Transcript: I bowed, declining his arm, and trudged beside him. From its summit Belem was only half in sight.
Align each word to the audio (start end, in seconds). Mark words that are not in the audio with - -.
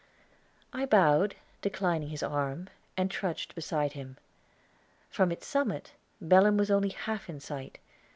I 0.73 0.87
bowed, 0.87 1.35
declining 1.61 2.07
his 2.09 2.23
arm, 2.23 2.69
and 2.97 3.11
trudged 3.11 3.53
beside 3.53 3.91
him. 3.93 4.17
From 5.11 5.31
its 5.31 5.45
summit 5.45 5.91
Belem 6.19 6.57
was 6.57 6.71
only 6.71 6.89
half 6.89 7.29
in 7.29 7.39
sight. 7.39 7.77